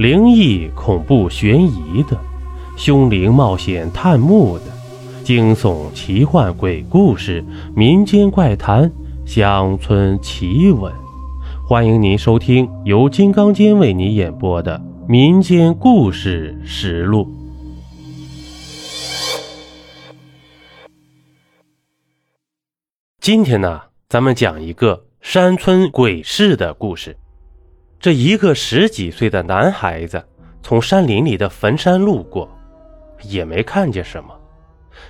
[0.00, 2.18] 灵异、恐怖、悬疑的，
[2.74, 4.64] 凶灵冒险探墓的，
[5.22, 7.44] 惊悚、奇幻、鬼故事、
[7.76, 8.90] 民间怪谈、
[9.26, 10.90] 乡村奇闻。
[11.68, 17.26] 欢迎您收听由金刚间为你演播的《民间故事实录》。
[23.20, 27.18] 今天呢，咱们讲一个山村鬼市的故事。
[28.00, 30.24] 这一个十几岁的男孩子
[30.62, 32.48] 从山林里的坟山路过，
[33.24, 34.34] 也没看见什么。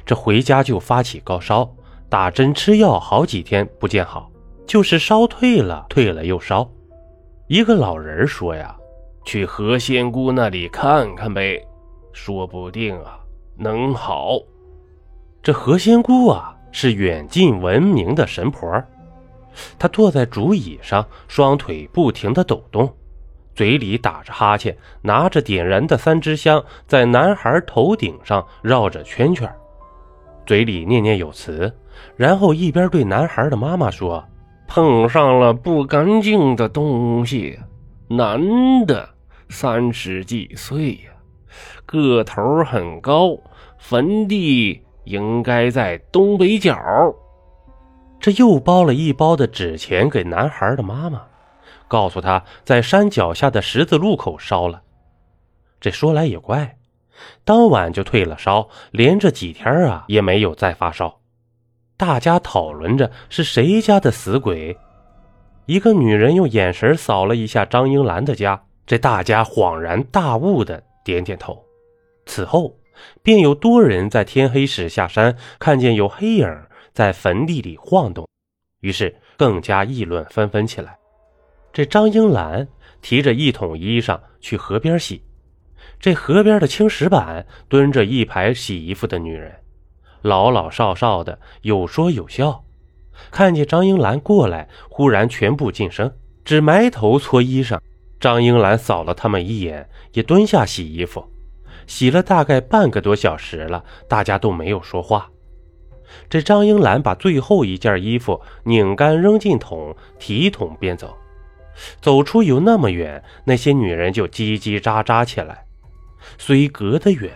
[0.05, 1.73] 这回家就发起高烧，
[2.09, 4.29] 打针吃药好几天不见好，
[4.67, 6.69] 就是烧退了，退了又烧。
[7.47, 8.77] 一个老人说呀
[9.25, 11.63] ：“去何仙姑那里看看呗，
[12.13, 13.21] 说不定啊
[13.57, 14.37] 能好。”
[15.45, 18.69] 这何仙姑啊是远近闻名的神婆。
[19.79, 22.95] 他坐在竹椅上，双腿不停地抖动，
[23.55, 29.51] 嘴里打着哈欠，拿着点燃的三支香，在男孩头顶上绕着圈圈，
[30.47, 31.73] 嘴里念念有词，
[32.17, 34.25] 然后一边对男孩的妈妈说
[34.67, 37.59] ：“碰上了不干净的东西，
[38.09, 39.09] 男的，
[39.49, 41.11] 三十几岁呀，
[41.87, 43.37] 个头很高，
[43.79, 46.77] 坟地应该在东北角。”
[48.21, 51.23] 这又包了一包的纸钱给男孩的妈妈，
[51.89, 54.83] 告诉他在山脚下的十字路口烧了。
[55.81, 56.77] 这说来也怪，
[57.45, 61.21] 当晚就退了烧，连着几天啊也没有再发烧。
[61.97, 64.77] 大家讨论着是谁家的死鬼。
[65.65, 71.65] 一个女人用眼神扫了一下张英兰的家，这大家恍然大悟的点点头。
[72.27, 72.77] 此后，
[73.23, 76.47] 便有多人在天黑时下山，看见有黑影。
[76.93, 78.29] 在坟地里晃动，
[78.81, 80.99] 于是更加议论纷纷起来。
[81.73, 82.67] 这张英兰
[83.01, 85.23] 提着一桶衣裳去河边洗，
[85.99, 89.55] 这河边的青石板蹲着一排洗衣服的女人，
[90.23, 92.65] 老老少少的，有说有笑。
[93.31, 96.13] 看见张英兰过来，忽然全部噤声，
[96.45, 97.79] 只埋头搓衣裳。
[98.19, 101.25] 张英兰扫了他们一眼，也蹲下洗衣服，
[101.87, 105.31] 洗了大概半个多小时了，大家都没有说话。
[106.29, 111.17] 这张英兰把最后一件衣服拧干，扔进桶，提桶便走。
[112.01, 115.65] 走出有那么远，那些女人就叽叽喳喳起来。
[116.37, 117.33] 虽隔得远，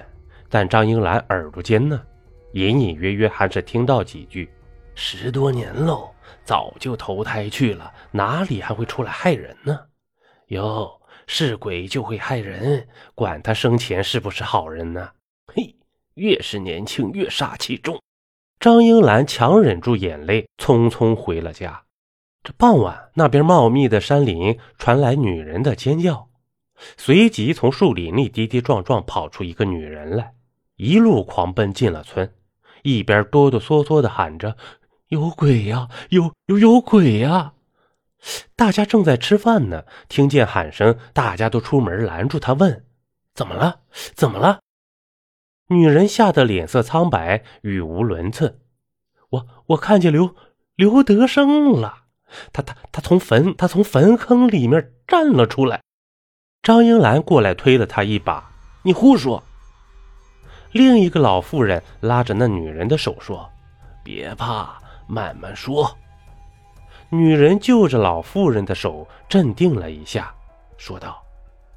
[0.51, 2.03] 但张英兰耳朵尖呢，
[2.53, 4.51] 隐隐约约还是听到几句
[4.95, 6.11] ：“十多年喽，
[6.45, 9.79] 早就投胎去了，哪里还会出来害人呢？
[10.49, 15.09] 哟，是鬼就会害人，管他生前是不是好人呢？
[15.55, 15.75] 嘿，
[16.15, 17.99] 越是年轻越煞气重。”
[18.65, 21.83] 张英兰强忍住眼泪，匆匆回了家。
[22.43, 26.31] 这傍晚，那边茂密的山林传来女人的尖叫，
[26.97, 30.33] 随即从树林里跌跌撞撞跑出一个女人来，
[30.77, 32.33] 一路狂奔进了村，
[32.83, 34.57] 一边哆哆嗦嗦地喊着
[35.09, 35.91] ：“有鬼呀！
[36.09, 37.53] 有有有鬼呀！”
[38.57, 42.87] 大家正在吃饭呢，听见喊声，大家都出门拦住他，问
[43.37, 43.81] ：“怎么了？
[44.15, 44.61] 怎么了？”
[45.69, 48.61] 女人吓得脸色苍白，语无伦次。
[49.31, 50.35] 我我看见刘
[50.77, 52.05] 刘德生了，
[52.53, 55.81] 他他他从坟他从坟坑里面站了出来。
[56.63, 58.53] 张英兰过来推了他一把
[58.85, 59.43] ：“你胡说！”
[60.73, 63.51] 另一个老妇人拉着那女人的手说
[64.05, 65.97] ：“别怕，慢慢说。”
[67.09, 70.35] 女人就着老妇人的手镇定了一下，
[70.77, 71.24] 说道。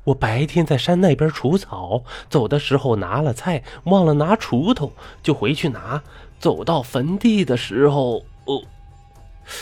[0.08, 6.02] 我白天在山那边除草，走的时候拿了菜，忘了拿锄头，就回去拿。
[6.40, 8.62] 走到坟地的时候，哦，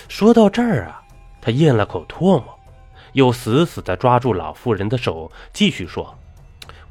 [0.08, 1.02] 说到这儿啊，
[1.42, 2.44] 他咽了口唾沫，
[3.14, 6.16] 又死死地抓住老妇人的手，继续说：“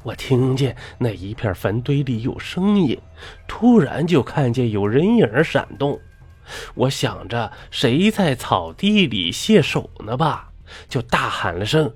[0.03, 2.99] 我听见那一片坟堆里有声音，
[3.47, 5.97] 突然就看见有人影闪动。
[6.73, 10.49] 我想着谁在草地里卸手呢吧，
[10.89, 11.89] 就大喊了声：‘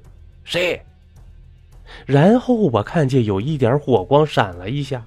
[0.46, 0.82] 谁？’”
[2.06, 5.06] 然后我看见有一点火光闪了一下，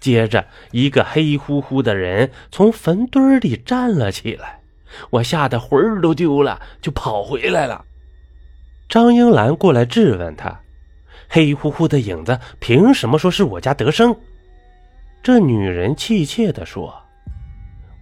[0.00, 4.60] 接着一个黑乎乎的人从坟堆里站了起来，
[5.10, 7.84] 我吓得魂儿都丢了，就跑回来了。
[8.88, 10.60] 张英兰过来质问他
[11.28, 14.14] ：“黑乎乎的影子凭什么说是我家德生？”
[15.22, 16.94] 这女人气切地说：“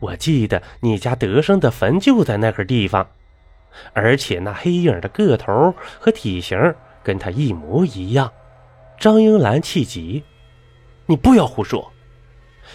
[0.00, 3.06] 我记得你家德生的坟就在那个地方，
[3.92, 6.58] 而且那黑影的个头和体型。”
[7.02, 8.32] 跟他一模一样，
[8.98, 10.22] 张英兰气急
[11.06, 11.92] ：“你不要胡说！”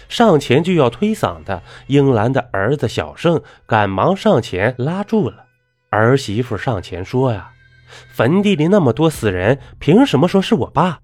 [0.08, 5.44] 上前就要推搡的，英兰的儿子小胜赶忙上前拉住了。
[5.88, 7.52] 儿媳妇上前说：“呀，
[8.12, 11.00] 坟地里那么多死人，凭什么说是我爸？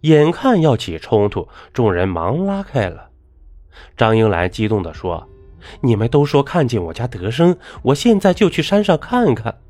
[0.00, 3.10] 眼看要起冲突，众人忙拉开了。
[3.96, 5.28] 张英兰激动地说
[5.80, 9.60] ：“你们都说看见我家德生，我现在就去山上看看。”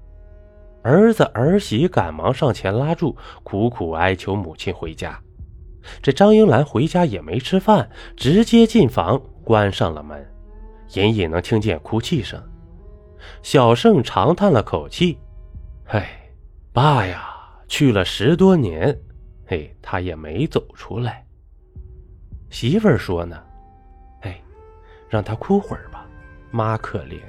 [0.82, 5.20] 儿子儿媳赶忙上前拉住，苦苦哀求母亲回家。
[6.00, 10.24] 这张英兰回家也没吃饭，直接进房关上了门，
[10.94, 12.42] 隐隐能听见哭泣声。
[13.42, 15.18] 小盛长叹了口气
[15.86, 16.30] ：“唉，
[16.72, 17.28] 爸呀，
[17.68, 18.96] 去了十多年。”
[19.46, 21.24] 嘿，他也没走出来。
[22.50, 23.42] 媳妇儿说呢
[24.22, 24.40] ：“哎，
[25.08, 26.06] 让他哭会儿吧，
[26.50, 27.20] 妈可怜。”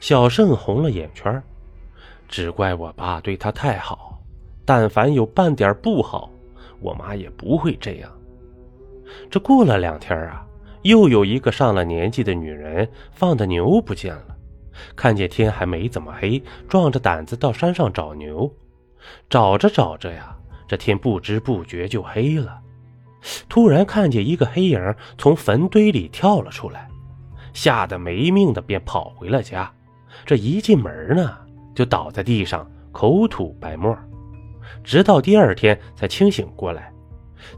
[0.00, 1.42] 小盛红了眼圈，
[2.34, 4.20] 只怪我爸对他太好，
[4.64, 6.28] 但凡有半点不好，
[6.80, 8.10] 我妈也不会这样。
[9.30, 10.44] 这过了两天啊，
[10.82, 14.36] 又有一个上了年纪的女人放的牛不见了，
[14.96, 18.52] 看见天还没怎么黑，壮着胆子到山上找牛，
[19.30, 20.36] 找着找着呀。
[20.66, 22.58] 这天不知不觉就黑了，
[23.48, 26.88] 突然看见一个黑影从坟堆里跳了出来，
[27.52, 29.72] 吓得没命的便跑回了家。
[30.26, 31.38] 这一进门呢，
[31.74, 33.96] 就倒在地上口吐白沫，
[34.82, 36.92] 直到第二天才清醒过来。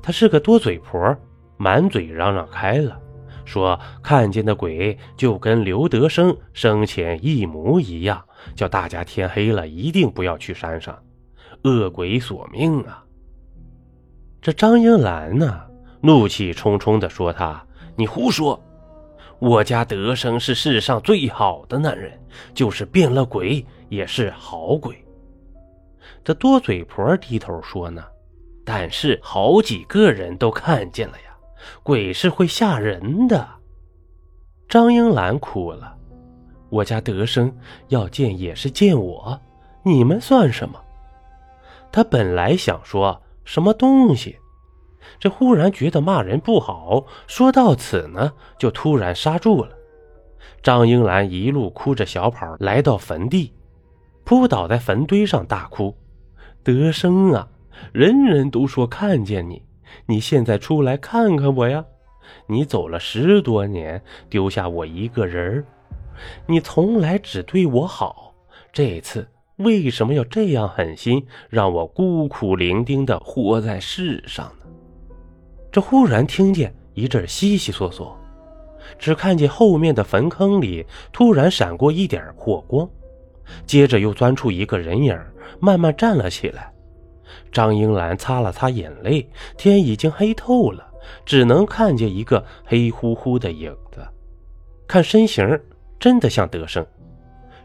[0.02, 1.16] 她是个多嘴婆，
[1.56, 3.00] 满嘴嚷嚷开了，
[3.44, 8.24] 说看见的鬼就跟刘德生生前一模一样，
[8.54, 10.98] 叫大家天黑了一定不要去山上。
[11.62, 13.04] 恶鬼索命啊！
[14.40, 15.62] 这张英兰呢，
[16.00, 17.64] 怒气冲冲地说：“他，
[17.96, 18.62] 你胡说！
[19.38, 22.18] 我家德生是世上最好的男人，
[22.54, 25.04] 就是变了鬼也是好鬼。”
[26.24, 28.04] 这多嘴婆低头说：“呢，
[28.64, 31.36] 但是好几个人都看见了呀，
[31.82, 33.48] 鬼是会吓人的。”
[34.68, 35.96] 张英兰哭了
[36.70, 37.56] ：“我家德生
[37.88, 39.40] 要见也是见我，
[39.84, 40.80] 你们算什么？”
[41.92, 44.36] 他本来想说什么东西，
[45.20, 49.70] 这忽然觉得骂人不好，说到此呢，就突然刹住了。
[50.62, 53.54] 张英兰一路哭着小跑来到坟地，
[54.26, 55.96] 扑倒在坟堆上大哭
[56.64, 57.48] ：“德生啊，
[57.92, 59.62] 人人都说看见你，
[60.04, 61.84] 你现在出来看看我呀！
[62.48, 65.64] 你走了十多年，丢下我一个人
[66.46, 68.34] 你从来只对我好，
[68.72, 69.26] 这次。”
[69.58, 74.66] 为什么要这样狠心，让我孤苦伶仃的活在世上呢？
[75.72, 78.18] 这忽然听见一阵悉悉索索，
[78.98, 82.86] 只看见后面的坟坑里突然闪过一点火光，
[83.66, 85.18] 接着又钻出一个人影，
[85.60, 86.72] 慢慢站了起来。
[87.52, 90.86] 张英兰擦了擦眼泪，天已经黑透了，
[91.24, 94.06] 只能看见一个黑乎乎的影子，
[94.86, 95.60] 看身形
[95.98, 96.86] 真的像德胜。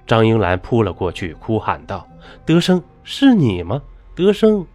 [0.07, 2.07] 张英兰扑了过去，哭喊道
[2.45, 3.81] ：“德生，是你吗？
[4.15, 4.65] 德生！”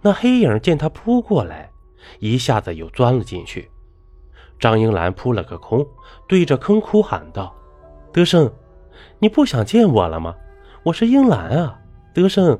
[0.00, 1.70] 那黑影见他扑过来，
[2.20, 3.68] 一下子又钻了进去。
[4.58, 5.86] 张英兰扑了个空，
[6.28, 7.54] 对着坑哭喊道
[8.12, 8.50] ：“德生，
[9.18, 10.34] 你不想见我了吗？
[10.82, 11.78] 我是英兰啊，
[12.14, 12.58] 德生，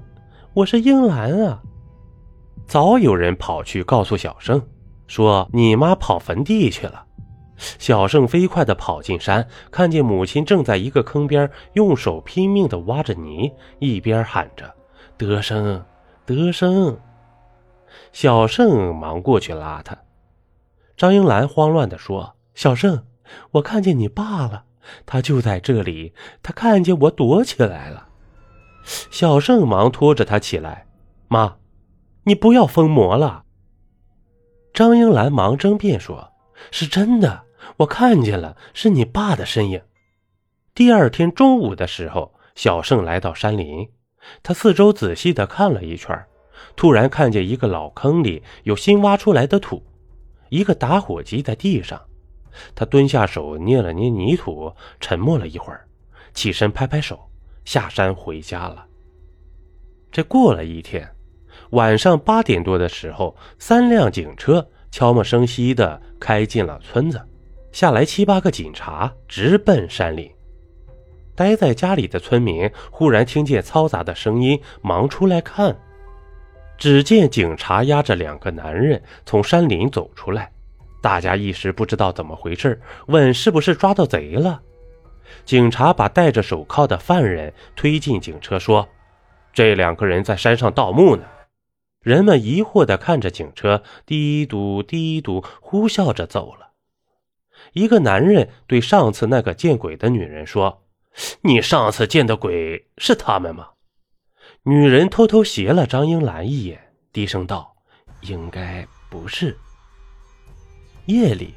[0.54, 1.62] 我是英兰啊！”
[2.66, 4.60] 早有人跑去告诉小胜，
[5.06, 7.04] 说：“你妈跑坟地去了。”
[7.56, 14.74] 小胜飞快地跑进山，看见母亲正在一个坑边用手拼命地挖着泥，一边喊着
[15.16, 15.82] ：“德生，
[16.26, 16.98] 德生！”
[18.12, 19.96] 小胜忙过去拉他。
[20.96, 23.04] 张英兰慌乱地说：“小胜，
[23.52, 24.64] 我看见你爸了，
[25.04, 26.12] 他就在这里，
[26.42, 28.08] 他看见我躲起来了。”
[29.10, 30.86] 小盛忙拖着他起来
[31.28, 31.56] ：“妈，
[32.24, 33.44] 你不要疯魔了。”
[34.72, 36.32] 张英兰忙争辩说
[36.70, 37.44] ：“是真的。”
[37.78, 39.82] 我看见了，是你爸的身影。
[40.72, 43.88] 第二天中午的时候，小盛来到山林，
[44.42, 46.24] 他四周仔细的看了一圈，
[46.76, 49.82] 突然看见一个老坑里有新挖出来的土，
[50.48, 52.00] 一个打火机在地上。
[52.74, 55.86] 他蹲下手捏了捏泥土，沉默了一会儿，
[56.34, 57.28] 起身拍拍手，
[57.64, 58.86] 下山回家了。
[60.10, 61.08] 这过了一天，
[61.70, 67.20] 晚上八点多的时候，三辆警车悄无声息的开进了村子。
[67.72, 70.30] 下来七八个警察，直奔山林。
[71.34, 75.76] 待在家里的村民忽然听见嘈杂的声音，忙出来看。
[76.78, 80.50] 只见警察押着两个男人从山林走出来，
[81.06, 84.60] 大家一时不知道怎么回事，问是不是抓到贼了。
[85.44, 88.88] 警察把戴着手铐的犯人推进警车，说
[89.54, 91.22] ：“这两个人在山上盗墓呢。”
[92.02, 96.70] 人们疑惑地看着警车，嘀嘟嘀嘟，呼啸着走了。
[97.72, 100.82] 一个男人对上次那个见鬼的女人说
[101.42, 103.68] ：“你上次见的鬼是他们吗？”
[104.66, 107.76] 女人偷偷斜了张英兰一眼，低声道
[108.22, 109.56] ：“应该不是。”
[111.06, 111.54] 夜里，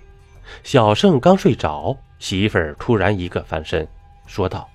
[0.64, 3.88] 小盛刚睡着，媳妇儿突然一个翻身，
[4.28, 4.70] 说道：“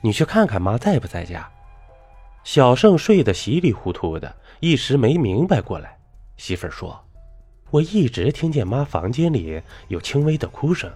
[0.00, 1.48] 你去看看妈在不在家。”
[2.42, 5.96] 小盛睡得稀里糊涂的，一时没明白过来。
[6.38, 6.98] 媳妇儿说
[7.70, 10.90] ：“我一直听见妈房间里有轻微的哭声，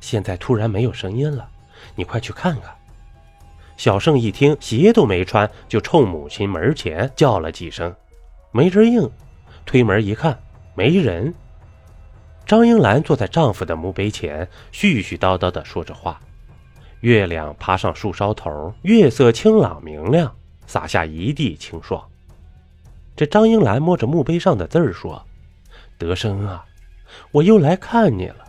[0.00, 1.48] 现在突然没有声音了，
[1.96, 2.74] 你快去看看。”
[3.76, 7.94] 小盛一听，鞋都没穿，就冲母亲门前叫了几声，
[8.52, 9.10] 没人应。
[9.66, 10.38] 推门一看，
[10.74, 11.34] 没人。
[12.46, 16.20] 张英兰坐在丈夫的墓碑前，絮絮叨叨地说着话。
[17.00, 20.32] 月亮爬上树梢头，月色清朗明亮。
[20.68, 22.02] 洒下一地清霜。
[23.14, 25.24] 这张英兰摸着墓碑上的字儿说
[25.96, 26.64] ：“德生啊，
[27.30, 28.44] 我又来看你了。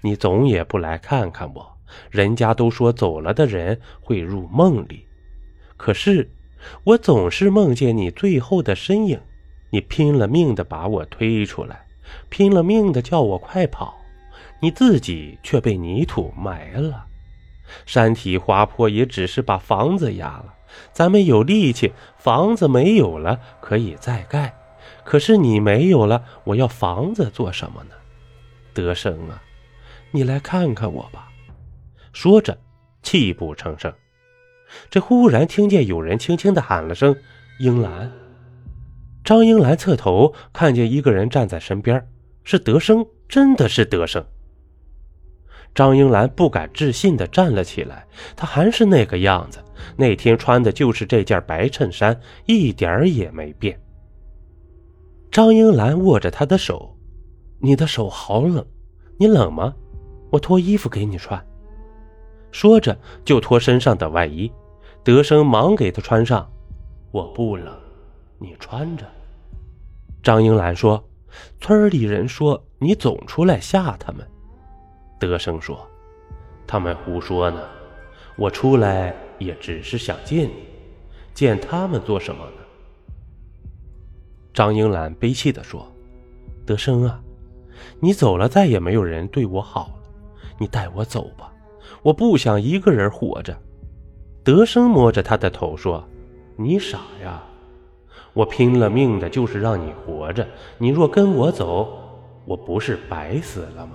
[0.00, 1.76] 你总也不来看看我。
[2.10, 5.06] 人家都说走了的人会入梦里，
[5.76, 6.30] 可是
[6.84, 9.20] 我总是梦见你最后的身影。
[9.70, 11.85] 你拼了命的把我推出来，
[12.28, 13.98] 拼了命的叫我快跑，
[14.60, 17.06] 你自己却被泥土埋了。
[17.84, 20.54] 山体滑坡也只是把房子压了。”
[20.92, 24.54] 咱们有力气，房子没有了可以再盖，
[25.04, 27.94] 可是你没有了，我要房子做什么呢？
[28.74, 29.42] 德生啊，
[30.10, 31.30] 你来看看我吧。
[32.12, 32.58] 说着，
[33.02, 33.90] 泣不成声。
[34.90, 37.16] 这忽然听见有人轻轻的喊了声
[37.58, 38.12] “英兰”。
[39.26, 42.08] 张英兰侧头看见一个人站在身边，
[42.44, 44.24] 是德生，真的是德生。
[45.74, 48.06] 张英兰不敢置信地站了起来，
[48.36, 49.58] 她还是那个样子，
[49.96, 53.76] 那天穿的就是这件白衬衫，一点儿也没变。
[55.28, 56.96] 张英兰握着他的手
[57.58, 58.64] ：“你的手好冷，
[59.18, 59.74] 你冷吗？
[60.30, 61.44] 我脱衣服给你穿。”
[62.52, 64.48] 说着就脱身上的外衣。
[65.02, 66.48] 德生忙给他穿上
[67.10, 67.76] ：“我不冷，
[68.38, 69.04] 你穿着。”
[70.26, 71.08] 张英兰说
[71.62, 74.26] ：“村里人说你总出来吓他们。”
[75.20, 75.86] 德生说
[76.66, 77.60] ：“他们胡说呢，
[78.36, 80.66] 我出来也只是想见你，
[81.32, 82.52] 见他们做什么呢？”
[84.52, 85.86] 张英兰悲泣地说
[86.66, 87.22] ：“德生啊，
[88.00, 90.10] 你走了，再也没有人对我好了，
[90.58, 91.52] 你带我走吧，
[92.02, 93.56] 我不想一个人活着。”
[94.42, 96.04] 德生摸着他的头说
[96.58, 97.44] ：“你傻呀，
[98.32, 100.46] 我拼了命的就是让你活活着，
[100.78, 101.88] 你若跟我走，
[102.44, 103.94] 我不是白死了吗？”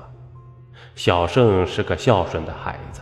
[0.95, 3.01] 小胜是个孝顺的孩子，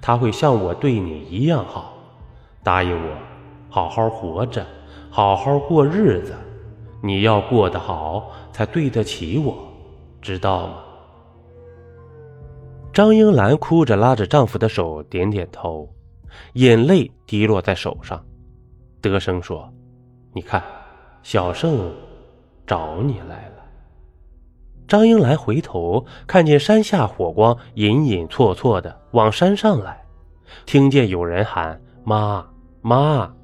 [0.00, 1.94] 他会像我对你一样好。
[2.62, 3.16] 答应我，
[3.68, 4.64] 好好活着，
[5.10, 6.34] 好好过日子。
[7.02, 9.56] 你要过得好，才对得起我，
[10.20, 10.74] 知道吗？
[12.92, 15.92] 张英兰哭着拉着丈夫的手，点点头，
[16.52, 18.24] 眼泪滴落在手上。
[19.00, 19.68] 德生说
[20.32, 20.62] ：“你看，
[21.24, 21.90] 小胜
[22.72, 23.62] 找你来了。”
[24.88, 30.02] 张英兰回头看见山下火光隐隐绰绰的往山上来，
[30.64, 32.46] 听见有人喊“妈
[32.80, 33.34] 妈”。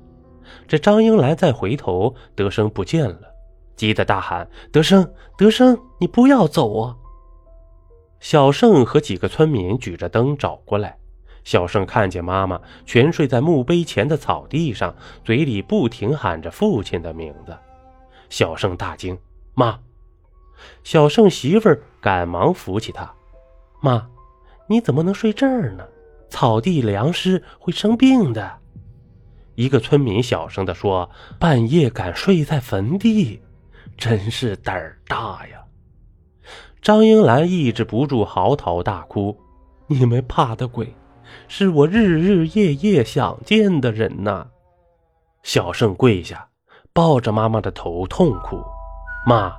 [0.66, 3.20] 这张英兰再回头，德生不见了，
[3.76, 5.06] 急得大喊：“德生，
[5.36, 6.96] 德生，你不要走啊！”
[8.20, 10.96] 小盛和几个村民举着灯找过来。
[11.44, 17.54] 小盛看见妈妈全睡在墓碑前的草地上，嘴里不停喊着父亲的名字。
[18.28, 19.18] 小盛大惊
[19.54, 19.78] ：“妈！”
[20.82, 23.12] 小盛媳妇儿赶忙扶起他，
[23.80, 24.08] 妈，
[24.68, 25.86] 你怎么能睡这儿呢？
[26.28, 28.58] 草地凉湿会生病的。
[29.54, 31.08] 一个村民小声地说
[31.38, 33.40] ：“半夜敢睡在坟地，
[33.96, 35.62] 真是胆儿大呀！”
[36.82, 39.36] 张英兰抑制不住嚎啕大哭
[39.88, 40.94] ：“你们怕的鬼，
[41.48, 44.48] 是我日日夜夜想见的人呐！”
[45.42, 46.47] 小盛跪下，
[46.98, 48.60] 抱着妈妈的头痛哭
[49.24, 49.52] ：“妈。”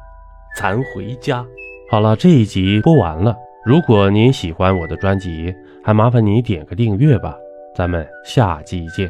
[0.59, 1.45] 咱回家。
[1.89, 3.33] 好了，这一集播完了。
[3.65, 7.33] 如果您喜欢我的专辑，还麻烦你点个订阅吧。
[7.73, 9.09] 咱们下集见。